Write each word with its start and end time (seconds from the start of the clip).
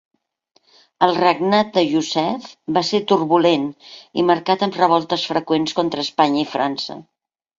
El 1.07 1.11
regnat 1.17 1.67
de 1.75 1.83
Yusef 1.87 2.47
va 2.77 2.83
ser 2.87 3.01
turbulent 3.11 3.67
i 4.21 4.25
marcat 4.31 4.65
amb 4.69 4.81
revoltes 4.81 5.27
freqüents 5.35 5.77
contra 5.81 6.07
Espanya 6.09 6.45
i 6.45 6.49
França. 6.55 6.97